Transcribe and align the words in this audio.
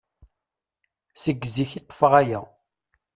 Seg 1.23 1.39
zik 1.55 1.71
i 1.79 1.81
ṭṭfeɣ 1.83 2.13
aya. 2.21 2.41